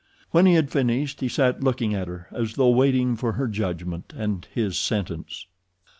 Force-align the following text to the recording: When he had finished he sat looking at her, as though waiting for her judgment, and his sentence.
When 0.31 0.47
he 0.47 0.55
had 0.55 0.71
finished 0.71 1.19
he 1.19 1.27
sat 1.29 1.63
looking 1.63 1.93
at 1.93 2.07
her, 2.07 2.27
as 2.31 2.53
though 2.55 2.71
waiting 2.71 3.15
for 3.15 3.33
her 3.33 3.47
judgment, 3.47 4.13
and 4.17 4.47
his 4.55 4.75
sentence. 4.75 5.45